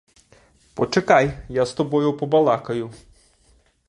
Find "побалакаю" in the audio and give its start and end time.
2.17-2.91